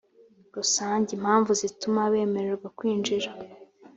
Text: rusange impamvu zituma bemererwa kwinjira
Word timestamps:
rusange 0.55 1.09
impamvu 1.17 1.51
zituma 1.61 2.01
bemererwa 2.13 2.67
kwinjira 2.77 3.29